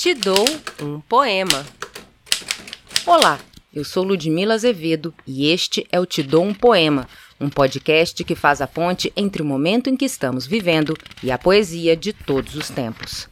Te 0.00 0.14
dou 0.14 0.46
um 0.80 0.98
poema. 0.98 1.62
Olá, 3.04 3.38
eu 3.70 3.84
sou 3.84 4.02
Ludmila 4.02 4.54
Azevedo 4.54 5.12
e 5.26 5.50
este 5.50 5.86
é 5.92 6.00
o 6.00 6.06
Te 6.06 6.22
dou 6.22 6.42
um 6.42 6.54
poema, 6.54 7.06
um 7.38 7.50
podcast 7.50 8.24
que 8.24 8.34
faz 8.34 8.62
a 8.62 8.66
ponte 8.66 9.12
entre 9.14 9.42
o 9.42 9.44
momento 9.44 9.90
em 9.90 9.96
que 9.98 10.06
estamos 10.06 10.46
vivendo 10.46 10.96
e 11.22 11.30
a 11.30 11.36
poesia 11.36 11.94
de 11.94 12.14
todos 12.14 12.54
os 12.54 12.70
tempos. 12.70 13.28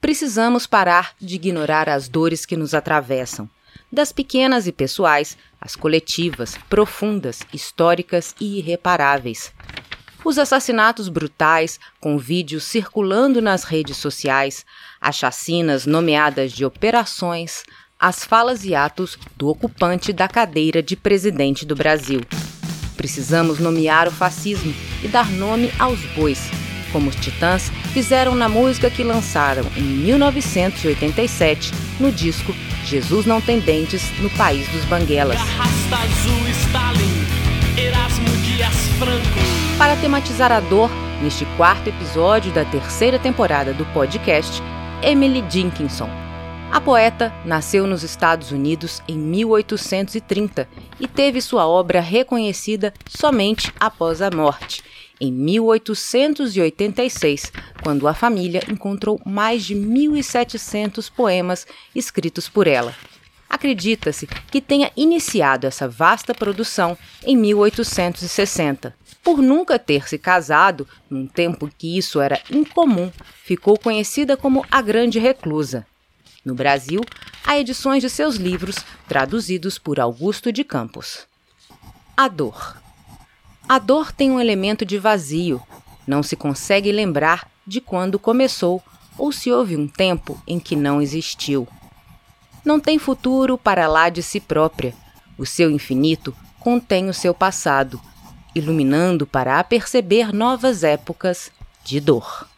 Precisamos 0.00 0.66
parar 0.66 1.14
de 1.20 1.34
ignorar 1.34 1.90
as 1.90 2.08
dores 2.08 2.46
que 2.46 2.56
nos 2.56 2.72
atravessam, 2.72 3.46
das 3.92 4.12
pequenas 4.12 4.66
e 4.66 4.72
pessoais, 4.72 5.36
às 5.60 5.76
coletivas, 5.76 6.56
profundas, 6.70 7.40
históricas 7.52 8.34
e 8.40 8.60
irreparáveis. 8.60 9.52
Os 10.26 10.38
assassinatos 10.38 11.08
brutais, 11.08 11.78
com 12.00 12.18
vídeos 12.18 12.64
circulando 12.64 13.40
nas 13.40 13.62
redes 13.62 13.96
sociais, 13.96 14.66
as 15.00 15.14
chacinas 15.14 15.86
nomeadas 15.86 16.50
de 16.50 16.64
operações, 16.64 17.62
as 17.96 18.24
falas 18.24 18.64
e 18.64 18.74
atos 18.74 19.16
do 19.36 19.46
ocupante 19.46 20.12
da 20.12 20.26
cadeira 20.26 20.82
de 20.82 20.96
presidente 20.96 21.64
do 21.64 21.76
Brasil. 21.76 22.22
Precisamos 22.96 23.60
nomear 23.60 24.08
o 24.08 24.10
fascismo 24.10 24.74
e 25.00 25.06
dar 25.06 25.30
nome 25.30 25.70
aos 25.78 26.00
bois, 26.16 26.40
como 26.90 27.08
os 27.08 27.14
Titãs 27.14 27.70
fizeram 27.94 28.34
na 28.34 28.48
música 28.48 28.90
que 28.90 29.04
lançaram 29.04 29.62
em 29.76 29.82
1987 29.82 31.70
no 32.00 32.10
disco 32.10 32.52
Jesus 32.84 33.26
Não 33.26 33.40
Tem 33.40 33.60
Dentes 33.60 34.02
no 34.18 34.30
País 34.30 34.66
dos 34.70 34.84
Banguelas. 34.86 35.38
Para 39.78 39.96
tematizar 39.96 40.52
a 40.52 40.58
dor, 40.58 40.90
neste 41.22 41.44
quarto 41.58 41.90
episódio 41.90 42.50
da 42.50 42.64
terceira 42.64 43.18
temporada 43.18 43.74
do 43.74 43.84
podcast, 43.92 44.62
Emily 45.02 45.42
Dickinson. 45.42 46.08
A 46.72 46.80
poeta 46.80 47.30
nasceu 47.44 47.86
nos 47.86 48.02
Estados 48.02 48.50
Unidos 48.50 49.02
em 49.06 49.18
1830 49.18 50.66
e 50.98 51.06
teve 51.06 51.42
sua 51.42 51.68
obra 51.68 52.00
reconhecida 52.00 52.94
somente 53.06 53.70
após 53.78 54.22
a 54.22 54.30
morte, 54.30 54.82
em 55.20 55.30
1886, 55.30 57.52
quando 57.82 58.08
a 58.08 58.14
família 58.14 58.62
encontrou 58.70 59.20
mais 59.26 59.62
de 59.62 59.74
1.700 59.74 61.12
poemas 61.14 61.66
escritos 61.94 62.48
por 62.48 62.66
ela. 62.66 62.94
Acredita-se 63.48 64.26
que 64.50 64.60
tenha 64.60 64.90
iniciado 64.96 65.66
essa 65.66 65.88
vasta 65.88 66.34
produção 66.34 66.98
em 67.24 67.36
1860. 67.36 68.94
Por 69.26 69.42
nunca 69.42 69.76
ter 69.76 70.08
se 70.08 70.18
casado, 70.18 70.86
num 71.10 71.26
tempo 71.26 71.68
que 71.76 71.98
isso 71.98 72.20
era 72.20 72.40
incomum, 72.48 73.10
ficou 73.42 73.76
conhecida 73.76 74.36
como 74.36 74.64
a 74.70 74.80
Grande 74.80 75.18
Reclusa. 75.18 75.84
No 76.44 76.54
Brasil, 76.54 77.00
há 77.44 77.58
edições 77.58 78.02
de 78.02 78.08
seus 78.08 78.36
livros 78.36 78.76
traduzidos 79.08 79.80
por 79.80 79.98
Augusto 79.98 80.52
de 80.52 80.62
Campos. 80.62 81.26
A 82.16 82.28
dor. 82.28 82.80
A 83.68 83.80
dor 83.80 84.12
tem 84.12 84.30
um 84.30 84.38
elemento 84.38 84.84
de 84.84 84.96
vazio. 84.96 85.60
Não 86.06 86.22
se 86.22 86.36
consegue 86.36 86.92
lembrar 86.92 87.50
de 87.66 87.80
quando 87.80 88.20
começou 88.20 88.80
ou 89.18 89.32
se 89.32 89.50
houve 89.50 89.76
um 89.76 89.88
tempo 89.88 90.40
em 90.46 90.60
que 90.60 90.76
não 90.76 91.02
existiu. 91.02 91.66
Não 92.64 92.78
tem 92.78 92.96
futuro 92.96 93.58
para 93.58 93.88
lá 93.88 94.08
de 94.08 94.22
si 94.22 94.38
própria. 94.38 94.94
O 95.36 95.44
seu 95.44 95.68
infinito 95.68 96.32
contém 96.60 97.08
o 97.08 97.14
seu 97.14 97.34
passado, 97.34 98.00
iluminando 98.56 99.26
para 99.26 99.58
aperceber 99.58 100.32
novas 100.32 100.82
épocas 100.82 101.52
de 101.84 102.00
dor. 102.00 102.48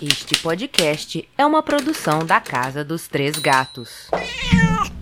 Este 0.00 0.38
podcast 0.40 1.28
é 1.36 1.44
uma 1.44 1.62
produção 1.62 2.24
da 2.24 2.40
Casa 2.40 2.82
dos 2.82 3.08
Três 3.08 3.38
Gatos. 3.38 4.08